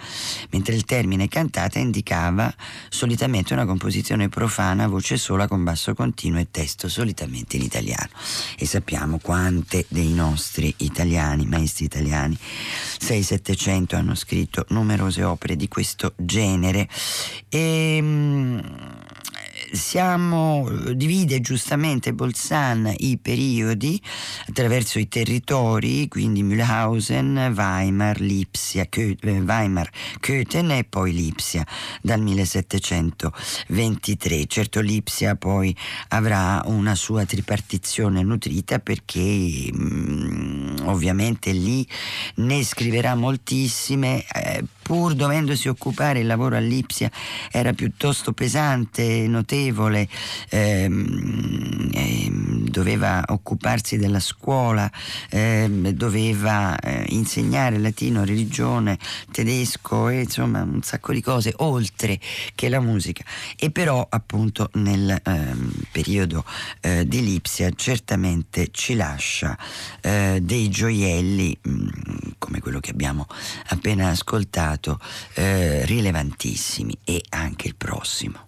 mentre 0.52 0.76
il 0.76 0.86
termine 0.86 1.28
cantata 1.28 1.80
indicava 1.80 2.54
solitamente 2.90 3.54
una 3.54 3.66
composizione 3.66 4.30
profana 4.30 4.86
a 4.86 4.88
voce 4.88 5.18
sola 5.18 5.48
con 5.48 5.64
basso 5.64 5.94
continuo 5.94 6.40
e 6.40 6.48
testo 6.52 6.88
solitamente 6.90 7.58
in 7.58 7.64
italiano. 7.64 8.10
E 8.58 8.66
sappiamo 8.66 9.20
quante 9.20 9.86
dei 9.88 10.14
nostri 10.14 10.74
italiani, 10.78 11.46
maestri 11.46 11.86
italiani, 11.86 12.38
6-700 12.38 13.96
hanno 13.96 14.07
hanno 14.08 14.16
scritto 14.16 14.66
numerose 14.70 15.24
opere 15.24 15.58
di 15.58 15.68
questo 15.68 16.14
genere. 16.16 16.88
E 17.50 18.00
mm, 18.02 18.60
siamo, 19.72 20.70
divide 20.94 21.42
giustamente 21.42 22.14
Bolzan 22.14 22.94
i 22.98 23.18
periodi 23.18 24.00
attraverso 24.48 25.00
i 25.00 25.08
territori, 25.08 26.08
quindi 26.08 26.44
Mühlhausen, 26.44 27.52
Weimar, 27.56 28.20
Lipsia, 28.20 28.86
Kö, 28.86 29.16
eh, 29.20 29.42
Weimar, 29.42 29.90
Köthen 30.20 30.70
e 30.72 30.84
poi 30.84 31.14
Lipsia 31.14 31.66
dal 32.02 32.22
1723. 32.22 34.46
Certo 34.48 34.82
Lipsia 34.82 35.36
poi 35.36 35.76
avrà 36.10 36.62
una 36.66 36.96
sua 36.96 37.26
tripartizione 37.26 38.24
nutrita 38.24 38.80
perché 38.80 39.70
mh, 39.72 39.78
mm, 39.78 40.88
ovviamente 40.88 41.52
lì 41.52 41.88
ne 42.36 42.64
scriverà 42.64 43.16
moltissime 43.16 44.24
eh, 44.34 44.64
pur 44.88 45.16
dovendosi 45.16 45.68
occupare 45.68 46.20
il 46.20 46.26
lavoro 46.26 46.56
all'Ipsia 46.56 47.12
era 47.52 47.74
piuttosto 47.74 48.32
pesante, 48.32 49.28
notevole, 49.28 50.08
ehm, 50.48 51.90
ehm, 51.94 52.70
doveva 52.70 53.22
occuparsi 53.28 53.98
della 53.98 54.22
scuola, 54.22 54.90
ehm, 55.30 55.90
doveva 55.90 56.80
eh, 56.80 57.04
insegnare 57.10 57.80
latino, 57.80 58.24
religione, 58.24 58.98
tedesco 59.30 60.08
e 60.08 60.22
insomma 60.22 60.62
un 60.62 60.82
sacco 60.82 61.12
di 61.12 61.20
cose 61.20 61.52
oltre 61.58 62.18
che 62.56 62.70
la 62.70 62.80
musica. 62.80 63.26
E 63.58 63.72
però 63.72 64.08
appunto 64.10 64.70
nel 64.76 65.20
ehm, 65.22 65.70
periodo 65.92 66.46
eh, 66.80 67.06
di 67.06 67.26
Lipsia 67.26 67.72
certamente 67.76 68.70
ci 68.72 68.96
lascia 68.96 69.58
eh, 70.00 70.40
dei 70.42 70.70
gioielli 70.70 71.58
mh, 71.62 71.72
mm, 71.72 72.17
che 72.88 72.92
abbiamo 72.92 73.28
appena 73.68 74.10
ascoltato 74.10 75.00
eh, 75.34 75.86
rilevantissimi 75.86 76.98
e 77.04 77.22
anche 77.30 77.68
il 77.68 77.76
prossimo. 77.76 78.46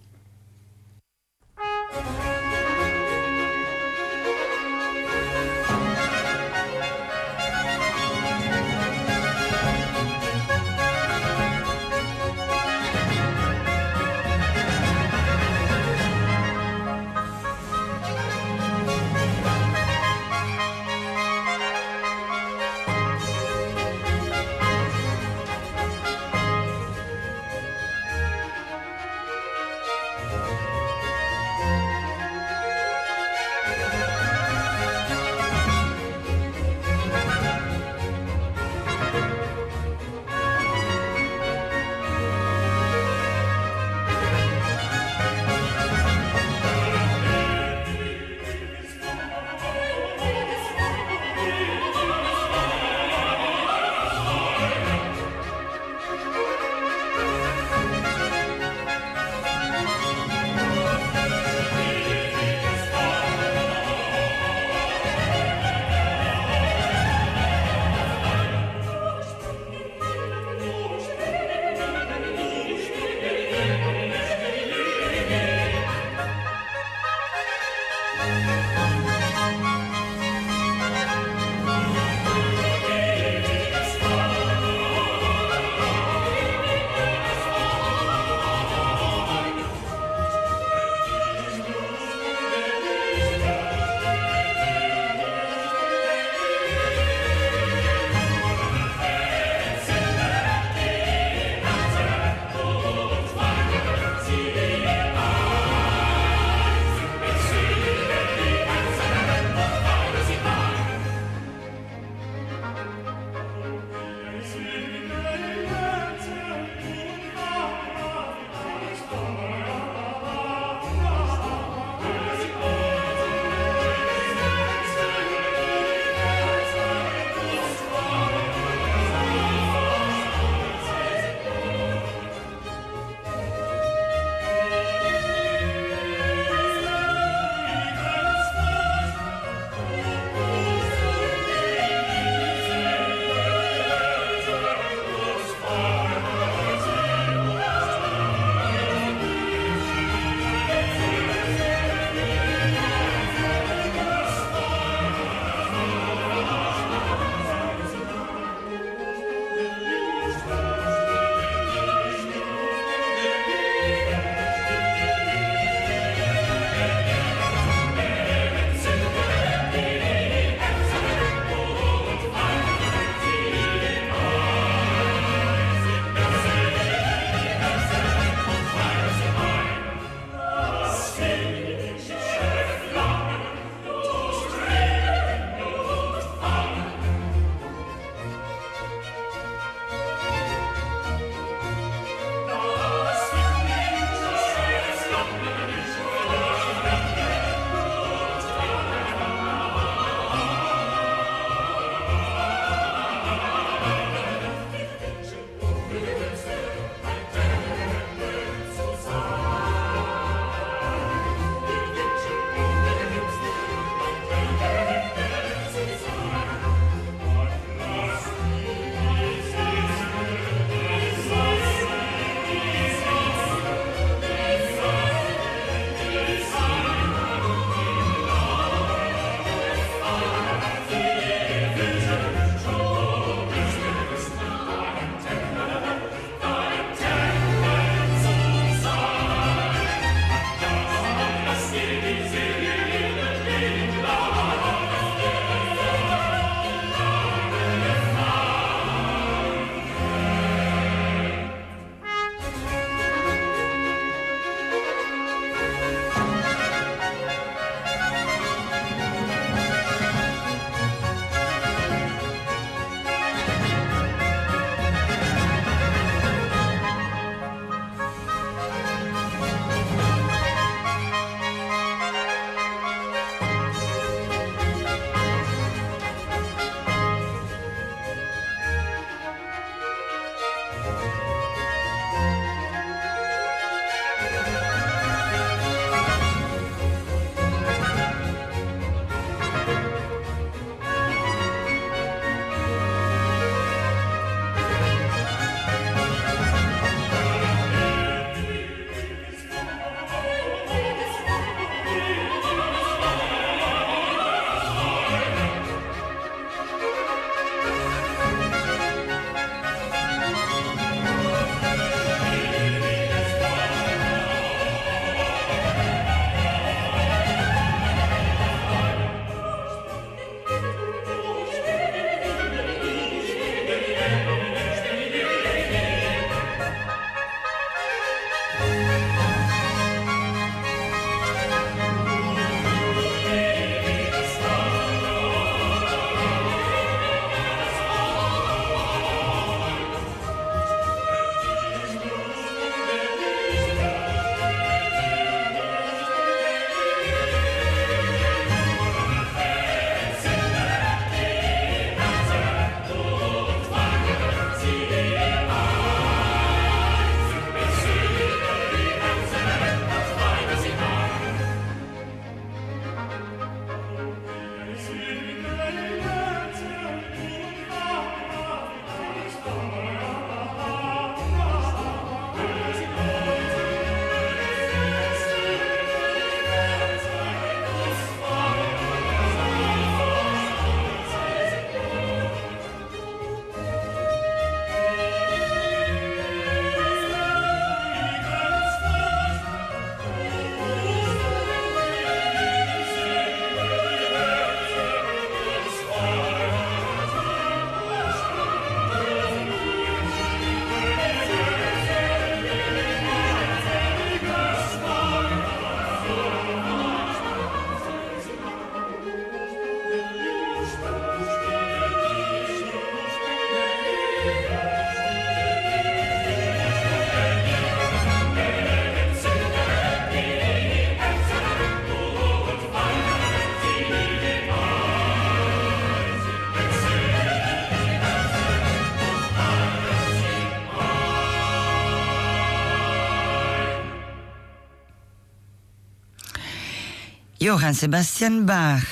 Johann 437.42 437.72
Sebastian 437.74 438.44
Bach, 438.44 438.84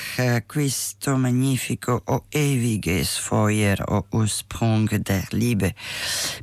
questo 0.47 1.15
magnifico 1.17 2.01
O 2.05 2.25
ewiges 2.29 3.15
Feuer, 3.19 3.79
O 3.91 4.07
Ursprung 4.09 4.89
der 5.03 5.27
Liebe, 5.29 5.75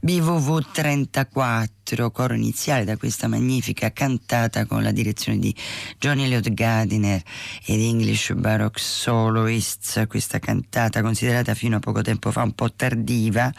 BWV 0.03 0.61
34 0.73 1.76
coro 2.11 2.35
iniziale 2.35 2.85
da 2.85 2.97
questa 2.97 3.29
magnifica 3.29 3.93
cantata 3.93 4.67
con 4.67 4.83
la 4.83 4.91
direzione 4.91 5.39
di 5.39 5.55
Johnny 5.99 6.25
Elliott 6.25 6.53
Gardiner 6.53 7.23
ed 7.65 7.81
English 7.81 8.33
Baroque 8.33 8.81
Soloists, 8.81 10.03
questa 10.09 10.41
cantata 10.41 11.01
considerata 11.01 11.55
fino 11.55 11.77
a 11.77 11.79
poco 11.79 12.03
tempo 12.03 12.33
fa 12.33 12.43
un 12.43 12.55
po' 12.55 12.73
tardiva, 12.73 13.53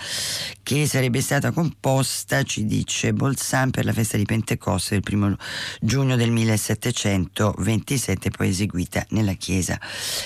che 0.62 0.86
sarebbe 0.88 1.22
stata 1.22 1.52
composta, 1.52 2.44
ci 2.44 2.66
dice 2.66 3.14
Bolzan, 3.14 3.72
per 3.72 3.86
la 3.86 3.94
festa 3.94 4.18
di 4.18 4.26
Pentecoste 4.26 4.96
del 4.96 5.04
primo 5.04 5.34
giugno 5.80 6.18
del 6.18 6.32
1727, 6.32 8.30
poi 8.30 8.50
eseguita 8.50 9.06
nella 9.12 9.34
chiesa 9.34 9.80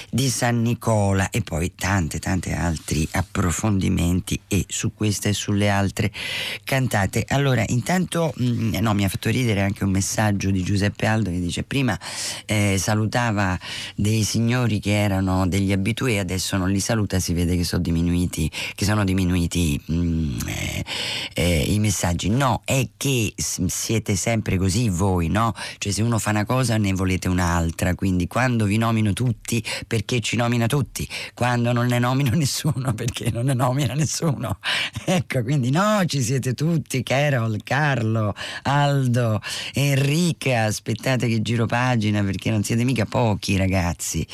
di 0.10 0.28
San 0.30 0.64
Nicola 0.64 1.30
e 1.30 1.42
poi 1.42 1.76
tante 1.76 2.18
tante 2.18 2.54
altri 2.54 3.08
approfondimenti 3.12 4.40
e 4.48 4.66
su 4.68 4.94
questa 4.96 5.30
e 5.30 5.34
sulle 5.34 5.70
altre 5.70 6.12
cantate. 6.64 7.26
Allora, 7.28 7.64
intanto 7.68 7.90
mh, 8.00 8.44
mm, 8.44 8.76
no, 8.76 8.94
mi 8.94 9.04
ha 9.04 9.10
fatto 9.10 9.30
ridere 9.30 9.62
anche 9.62 9.84
un 9.84 9.92
messaggio 9.92 10.52
di 10.52 10.64
Giuseppe 10.64 11.06
Aldo 11.06 11.30
che 11.30 11.40
dice 11.40 11.64
prima 11.64 11.98
eh, 12.46 12.78
salutava 12.78 13.58
dei 13.96 14.24
signori 14.24 14.80
che 14.80 15.00
erano 15.00 15.48
degli 15.48 15.72
abitué, 15.72 16.20
adesso 16.20 16.58
non 16.58 16.70
li 16.70 16.80
saluta, 16.80 17.20
si 17.20 17.34
vede 17.34 17.56
che 17.56 17.64
sono 17.64 17.82
diminuiti, 17.82 18.50
che 18.76 18.86
sono 18.86 19.04
diminuiti 19.04 19.80
mh, 19.86 19.94
mm, 19.94 20.40
eh, 20.48 20.86
eh, 21.34 21.64
i 21.68 21.80
messaggi. 21.80 22.30
No, 22.30 22.62
è 22.66 22.88
che 22.98 23.34
siete 23.36 24.16
sempre 24.16 24.58
così 24.58 24.90
voi, 24.90 25.28
no? 25.28 25.54
Cioè 25.78 25.92
se 25.92 26.02
uno 26.02 26.20
fa 26.20 26.32
una 26.32 26.46
cosa 26.46 26.78
ne 26.78 26.94
volete 26.94 27.28
un'altra, 27.28 27.96
quindi 27.96 28.28
quando 28.28 28.66
vi 28.66 28.78
nomino 28.78 29.14
tutti 29.14 29.64
perché 29.88 30.20
ci 30.20 30.36
nomina 30.36 30.68
tutti, 30.68 31.08
quando 31.34 31.72
non 31.72 31.88
ne 31.88 32.00
nomino 32.00 32.32
nessuno 32.36 32.94
perché 32.94 33.32
non 33.32 33.46
ne 33.46 33.54
nomina 33.54 33.94
nessuno. 33.94 34.60
ecco, 35.06 35.44
quindi 35.44 35.70
no, 35.70 36.04
ci 36.06 36.22
siete 36.22 36.54
tutti, 36.54 37.04
Carol, 37.04 37.58
Carlo, 37.82 38.36
Aldo, 38.62 39.42
Enrica, 39.74 40.66
aspettate 40.66 41.28
che 41.28 41.42
giro 41.42 41.66
pagina 41.66 42.24
perché 42.24 42.52
non 42.52 42.62
siete 42.64 42.84
mica 42.84 43.06
pochi 43.06 43.58
ragazzi. 43.58 44.26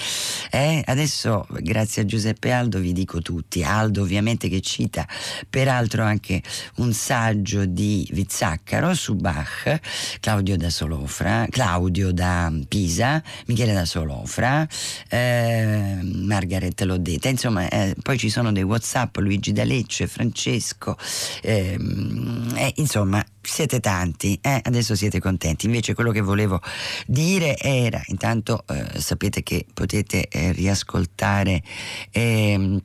Eh? 0.51 0.83
Adesso 0.86 1.47
grazie 1.62 2.01
a 2.01 2.05
Giuseppe 2.05 2.51
Aldo 2.51 2.79
vi 2.79 2.91
dico 2.91 3.21
tutti, 3.21 3.63
Aldo 3.63 4.01
ovviamente 4.01 4.49
che 4.49 4.60
cita 4.60 5.07
peraltro 5.49 6.03
anche 6.03 6.43
un 6.75 6.91
saggio 6.91 7.63
di 7.63 8.05
Vizzaccaro 8.12 8.93
su 8.93 9.15
Bach, 9.15 9.79
Claudio 10.19 10.57
da 10.57 10.69
Solofra, 10.69 11.45
Claudio 11.49 12.12
da 12.12 12.51
Pisa, 12.67 13.23
Michele 13.45 13.71
da 13.71 13.86
Solofra, 13.86 14.67
eh, 15.07 15.99
Margaret 16.01 16.83
detta, 16.97 17.29
insomma 17.29 17.69
eh, 17.69 17.95
poi 18.03 18.17
ci 18.17 18.29
sono 18.29 18.51
dei 18.51 18.63
Whatsapp, 18.63 19.15
Luigi 19.17 19.53
da 19.53 19.63
Lecce, 19.63 20.05
Francesco, 20.07 20.97
ehm, 21.43 22.53
eh, 22.57 22.73
insomma 22.75 23.23
siete 23.47 23.79
tanti, 23.79 24.38
eh? 24.41 24.60
adesso 24.63 24.95
siete 24.95 25.19
contenti. 25.19 25.65
Invece 25.65 25.93
quello 25.93 26.12
che 26.12 26.21
volevo 26.21 26.62
dire 27.05 27.57
era, 27.57 28.01
intanto 28.07 28.63
eh, 28.67 28.99
sapete 28.99 29.41
che 29.43 29.65
potete 29.73 30.27
eh, 30.27 30.51
riascoltare 30.51 31.63
ehm, 32.12 32.81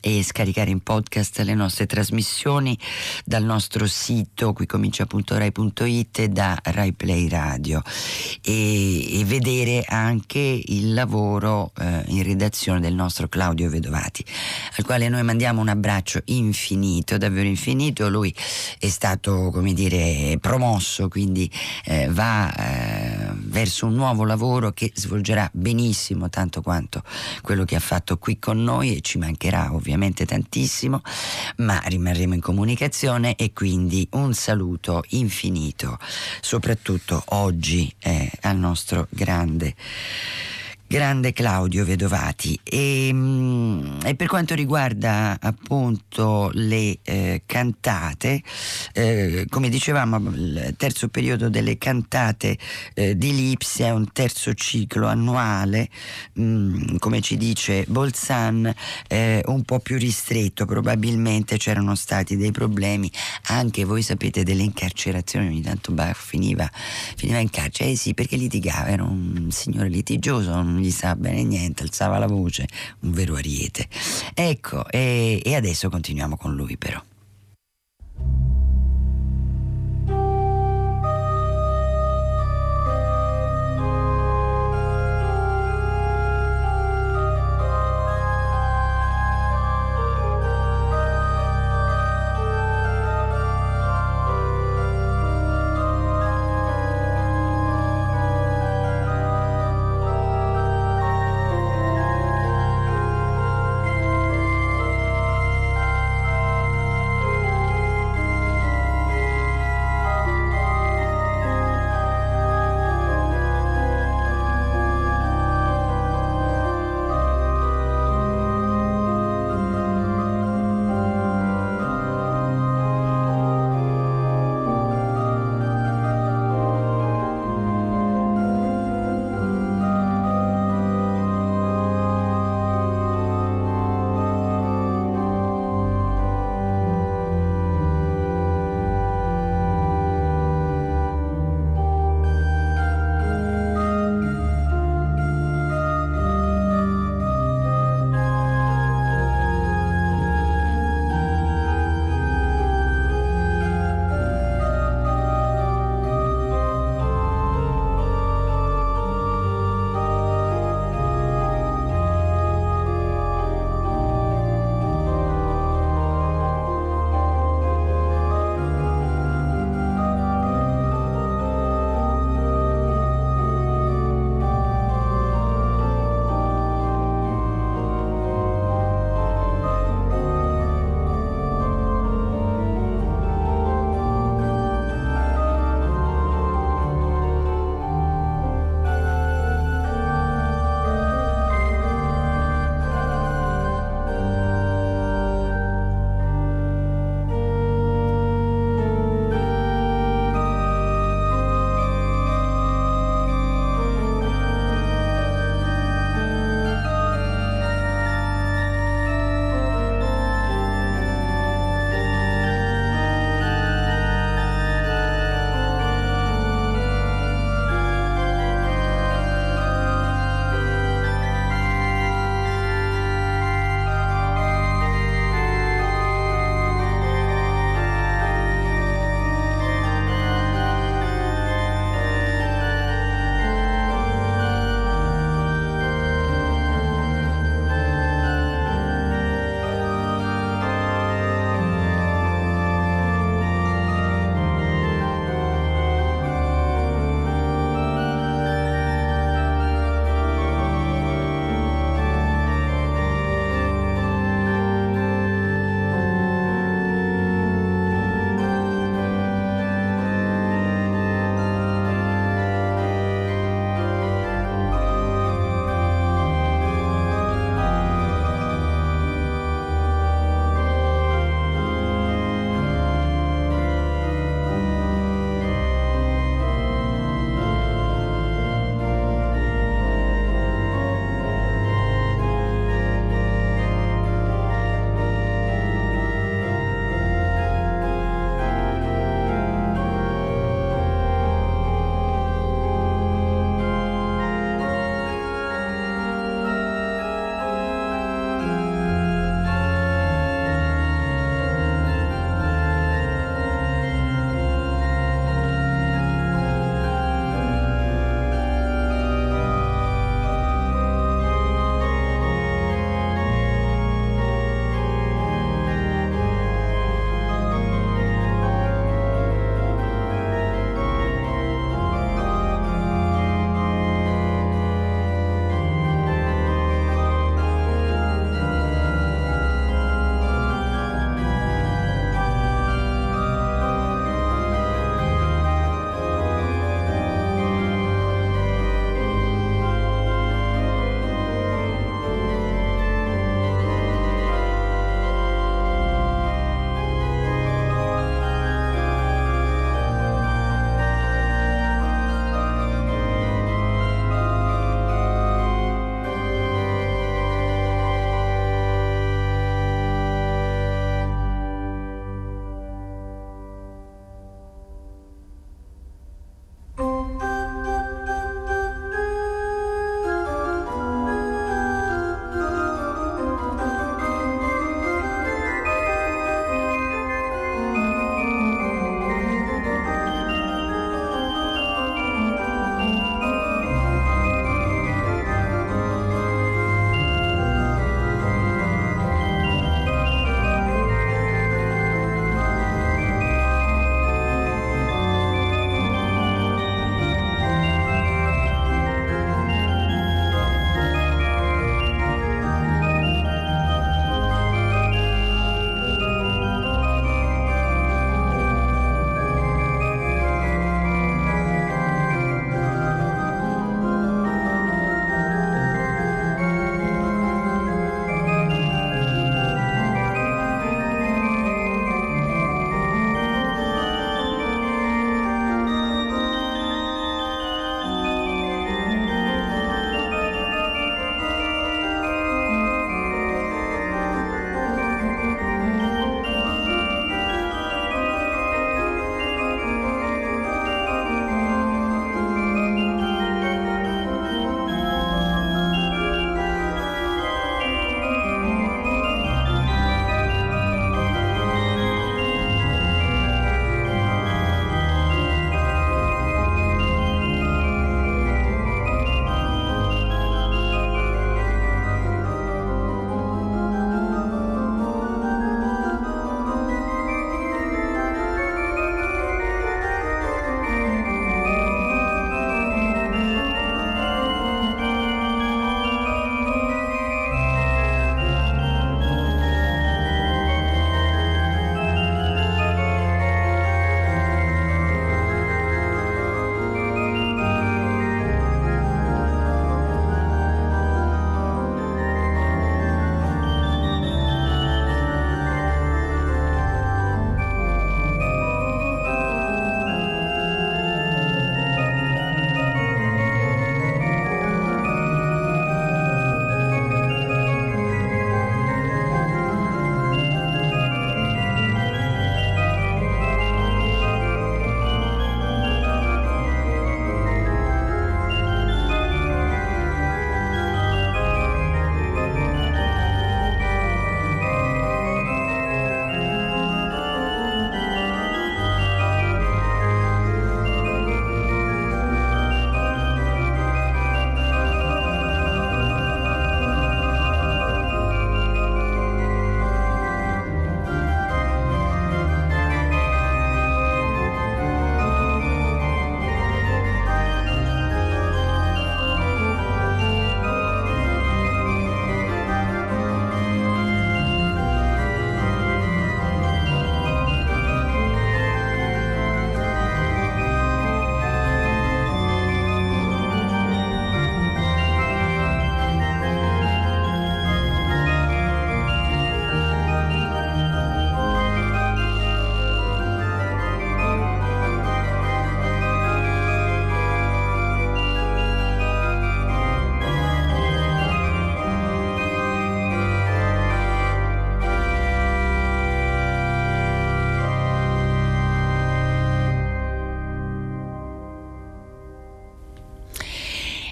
e 0.00 0.22
scaricare 0.22 0.70
in 0.70 0.80
podcast 0.80 1.40
le 1.40 1.54
nostre 1.54 1.86
trasmissioni 1.86 2.78
dal 3.24 3.44
nostro 3.44 3.86
sito 3.86 4.52
qui 4.52 4.66
comincia.rai.it 4.66 6.18
e 6.18 6.28
da 6.28 6.58
Rai 6.62 6.92
Play 6.92 7.28
Radio. 7.28 7.82
E, 8.42 9.20
e 9.20 9.24
vedere 9.24 9.84
anche 9.86 10.38
il 10.38 10.94
lavoro 10.94 11.72
eh, 11.78 12.04
in 12.08 12.22
redazione 12.22 12.80
del 12.80 12.94
nostro 12.94 13.28
Claudio 13.28 13.68
Vedovati 13.68 14.24
al 14.76 14.84
quale 14.84 15.08
noi 15.08 15.22
mandiamo 15.22 15.60
un 15.60 15.68
abbraccio 15.68 16.22
infinito, 16.26 17.18
davvero 17.18 17.48
infinito. 17.48 18.08
Lui 18.08 18.34
è 18.78 18.88
stato 18.88 19.50
come 19.50 19.72
dire 19.72 20.38
promosso 20.40 21.08
quindi 21.08 21.50
eh, 21.84 22.08
va 22.10 22.52
eh, 22.54 22.87
verso 23.58 23.86
un 23.86 23.94
nuovo 23.94 24.24
lavoro 24.24 24.70
che 24.70 24.92
svolgerà 24.94 25.50
benissimo 25.52 26.30
tanto 26.30 26.62
quanto 26.62 27.02
quello 27.42 27.64
che 27.64 27.74
ha 27.74 27.80
fatto 27.80 28.16
qui 28.16 28.38
con 28.38 28.62
noi 28.62 28.96
e 28.96 29.00
ci 29.00 29.18
mancherà 29.18 29.74
ovviamente 29.74 30.24
tantissimo, 30.24 31.02
ma 31.56 31.80
rimarremo 31.84 32.34
in 32.34 32.40
comunicazione 32.40 33.34
e 33.34 33.52
quindi 33.52 34.06
un 34.12 34.32
saluto 34.32 35.02
infinito, 35.08 35.98
soprattutto 36.40 37.20
oggi 37.30 37.92
eh, 37.98 38.30
al 38.42 38.56
nostro 38.56 39.08
grande 39.10 39.74
grande 40.88 41.34
Claudio 41.34 41.84
Vedovati. 41.84 42.58
E, 42.64 43.10
mm, 43.12 44.00
e, 44.06 44.14
per 44.14 44.26
quanto 44.26 44.54
riguarda 44.54 45.36
appunto 45.38 46.50
le 46.54 46.98
eh, 47.02 47.42
cantate 47.44 48.42
eh, 48.94 49.44
come 49.50 49.68
dicevamo 49.68 50.16
il 50.30 50.74
terzo 50.78 51.08
periodo 51.08 51.50
delle 51.50 51.76
cantate 51.76 52.56
eh, 52.94 53.18
di 53.18 53.34
Lipsia 53.34 53.88
è 53.88 53.90
un 53.90 54.10
terzo 54.12 54.54
ciclo 54.54 55.06
annuale. 55.06 55.90
Mh, 56.32 56.42
mm, 56.42 56.96
come 56.98 57.20
ci 57.20 57.36
dice 57.36 57.84
Bolzan 57.86 58.74
un 59.08 59.62
po' 59.64 59.80
più 59.80 59.98
ristretto 59.98 60.64
probabilmente 60.64 61.58
c'erano 61.58 61.94
stati 61.94 62.36
dei 62.36 62.50
problemi. 62.50 63.10
Anche 63.48 63.84
voi 63.84 64.00
sapete 64.02 64.42
delle 64.42 64.62
incarcerazioni 64.62 65.48
ogni 65.48 65.60
tanto 65.60 65.92
Bach 65.92 66.16
finiva, 66.16 66.68
finiva 67.16 67.38
in 67.38 67.50
carcere. 67.50 67.90
Eh 67.90 67.96
sì 67.96 68.14
perché 68.14 68.36
litigava 68.36 68.88
era 68.88 69.02
un 69.02 69.48
signore 69.50 69.88
litigioso 69.88 70.52
un 70.77 70.77
non 70.78 70.86
gli 70.86 70.90
sa 70.90 71.16
bene 71.16 71.42
niente, 71.42 71.82
alzava 71.82 72.18
la 72.18 72.26
voce, 72.26 72.66
un 73.00 73.10
vero 73.10 73.34
ariete. 73.34 73.88
Ecco, 74.32 74.88
e, 74.88 75.42
e 75.44 75.54
adesso 75.56 75.90
continuiamo 75.90 76.36
con 76.36 76.54
lui 76.54 76.76
però. 76.76 77.02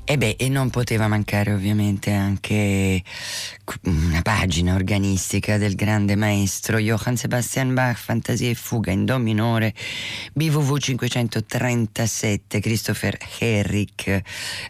E 0.08 0.18
beh, 0.18 0.36
e 0.38 0.48
non 0.48 0.70
poteva 0.70 1.08
mancare 1.08 1.52
ovviamente 1.52 2.12
anche 2.12 3.02
una 3.86 4.22
pagina 4.22 4.76
organistica 4.76 5.58
del 5.58 5.74
grande 5.74 6.14
maestro 6.14 6.78
Johann 6.78 7.14
Sebastian 7.14 7.74
Bach, 7.74 7.96
Fantasia 7.96 8.48
e 8.48 8.54
fuga 8.54 8.92
in 8.92 9.04
Do 9.04 9.18
minore, 9.18 9.74
BWV 10.32 10.78
537, 10.78 12.60
Christopher 12.60 13.18
Herrick, 13.40 14.22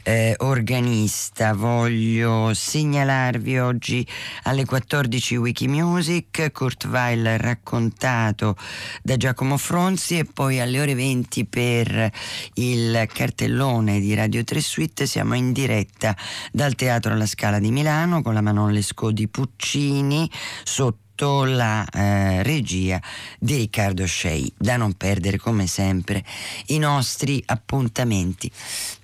eh, 0.05 0.34
organista. 0.39 1.53
Voglio 1.53 2.55
segnalarvi 2.55 3.59
oggi 3.59 4.07
alle 4.45 4.64
14 4.64 5.37
Wikimusic, 5.37 6.51
Kurt 6.51 6.87
Weill 6.87 7.37
raccontato 7.37 8.57
da 9.03 9.18
Giacomo 9.18 9.59
Fronzi 9.59 10.16
e 10.16 10.24
poi 10.24 10.61
alle 10.61 10.80
ore 10.80 10.95
20 10.95 11.45
per 11.45 12.11
il 12.55 13.07
cartellone 13.12 14.01
di 14.01 14.14
Radio 14.14 14.43
3 14.43 14.61
Suite 14.62 15.05
siamo 15.05 15.26
siamo 15.27 15.35
in 15.35 15.53
diretta 15.53 16.16
dal 16.53 16.77
Teatro 16.77 17.12
alla 17.12 17.27
Scala 17.27 17.59
di 17.59 17.72
Milano 17.72 18.22
con 18.22 18.33
la 18.33 18.41
Manon 18.41 18.70
Lescaut 18.70 19.12
di 19.12 19.27
Puccini 19.27 20.31
sotto 20.62 21.43
la 21.45 21.85
eh, 21.85 22.45
regia 22.45 23.03
di 23.41 23.57
Riccardo 23.57 24.07
Scei. 24.07 24.53
Da 24.57 24.77
non 24.77 24.93
perdere 24.93 25.39
come 25.39 25.66
sempre 25.66 26.24
i 26.66 26.79
nostri 26.79 27.43
appuntamenti. 27.45 28.49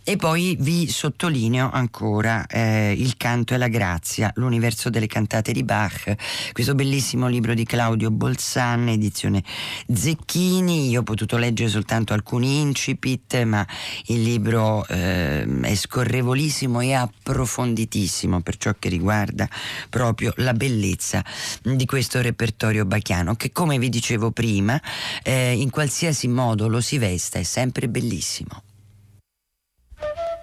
E 0.05 0.17
poi 0.17 0.57
vi 0.59 0.89
sottolineo 0.89 1.71
ancora 1.71 2.45
eh, 2.47 2.93
Il 2.93 3.17
canto 3.17 3.55
e 3.55 3.57
la 3.57 3.69
grazia, 3.69 4.33
l'universo 4.35 4.91
delle 4.91 5.07
cantate 5.07 5.53
di 5.53 5.63
Bach, 5.63 6.13
questo 6.53 6.75
bellissimo 6.75 7.29
libro 7.29 7.55
di 7.55 7.65
Claudio 7.65 8.11
Bolzan, 8.11 8.89
edizione 8.89 9.45
Zecchini. 9.87 10.89
Io 10.89 11.01
ho 11.01 11.03
potuto 11.05 11.37
leggere 11.37 11.69
soltanto 11.69 12.15
alcuni 12.15 12.61
incipit, 12.61 13.45
ma 13.45 13.65
il 14.07 14.23
libro 14.23 14.85
eh, 14.89 15.47
è 15.61 15.75
scorrevolissimo 15.77 16.81
e 16.81 16.95
approfonditissimo 16.95 18.41
per 18.41 18.57
ciò 18.57 18.75
che 18.77 18.89
riguarda 18.89 19.49
proprio 19.89 20.33
la 20.39 20.53
bellezza 20.53 21.25
di 21.63 21.87
questo 21.87 22.21
repertorio 22.21 22.85
bachiano, 22.85 23.37
che 23.37 23.53
come 23.53 23.79
vi 23.79 23.89
dicevo 23.89 24.33
prima, 24.33 24.81
eh, 25.23 25.53
in 25.53 25.71
qualsiasi 25.71 26.27
modo 26.27 26.67
lo 26.67 26.81
si 26.81 26.99
vesta 26.99 27.39
è 27.39 27.45
sempre 27.45 27.89
bellissimo. 27.89 28.65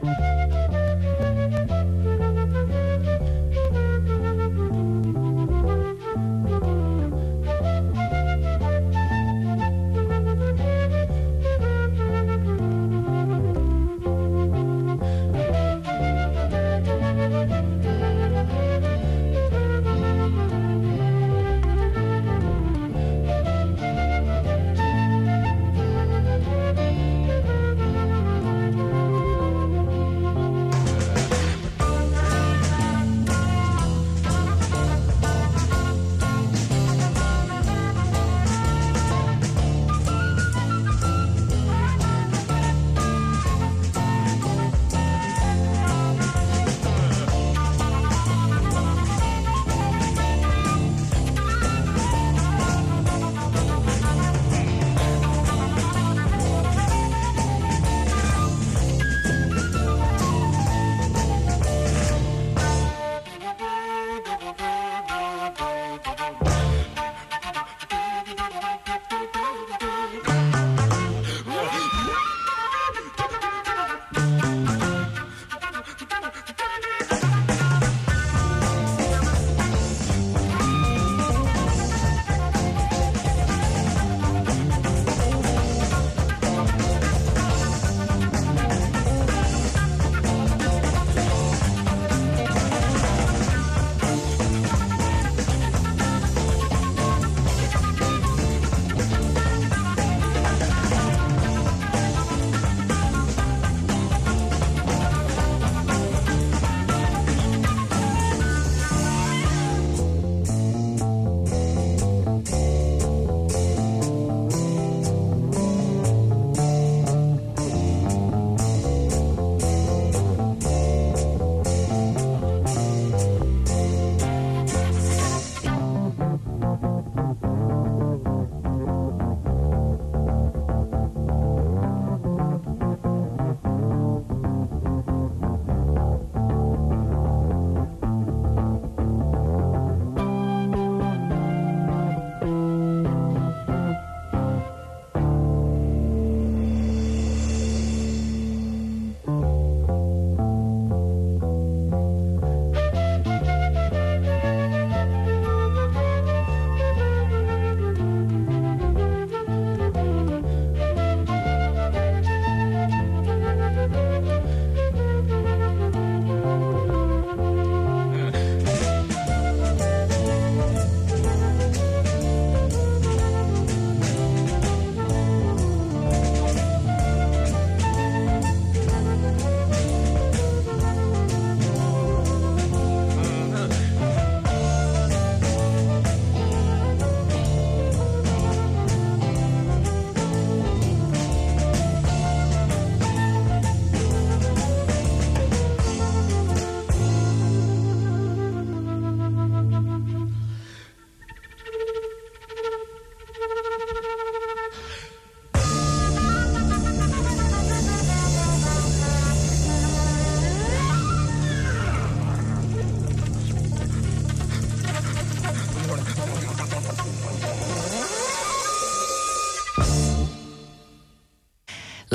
Música 0.02 0.99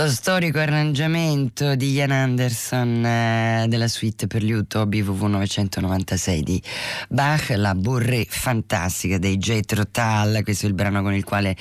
lo 0.05 0.11
storico 0.11 0.59
arrangiamento 0.59 1.77
di 1.77 1.93
Ian 1.93 2.11
Anderson 2.11 3.07
eh, 3.07 3.65
della 3.69 3.89
suite 3.89 4.27
per 4.27 4.43
liuto 4.43 4.85
BVV 4.85 5.23
996 5.23 6.43
di 6.43 6.63
Bach, 7.09 7.49
la 7.57 7.75
Bourrée 7.75 8.27
fantastica 8.29 9.17
dei 9.17 9.39
Jethro 9.39 9.89
Tull, 9.89 10.43
questo 10.43 10.67
è 10.67 10.69
il 10.69 10.75
brano 10.75 11.01
con 11.01 11.15
il 11.15 11.25
quale 11.25 11.57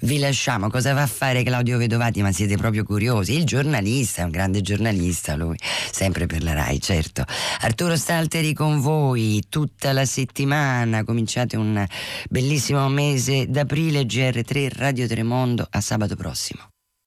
vi 0.00 0.18
lasciamo. 0.18 0.68
Cosa 0.68 0.92
va 0.92 1.02
a 1.02 1.06
fare 1.06 1.42
Claudio 1.42 1.78
Vedovati? 1.78 2.20
Ma 2.20 2.32
siete 2.32 2.58
proprio 2.58 2.84
curiosi? 2.84 3.34
Il 3.34 3.44
giornalista, 3.44 4.24
un 4.24 4.30
grande 4.30 4.60
giornalista 4.60 5.34
lui, 5.34 5.56
sempre 5.90 6.26
per 6.26 6.42
la 6.42 6.52
RAI, 6.52 6.78
certo. 6.78 7.24
Arturo 7.60 7.96
Stalteri 7.96 8.52
con 8.52 8.80
voi 8.80 9.42
tutta 9.48 9.94
la 9.94 10.04
settimana, 10.04 11.02
cominciate 11.02 11.56
un 11.56 11.82
bellissimo 12.28 12.86
mese 12.90 13.46
d'aprile 13.48 14.02
GR3 14.02 14.72
Radio 14.74 15.06
Tremondo 15.06 15.66
a 15.70 15.80
sabato 15.80 16.14
prossimo. 16.14 16.75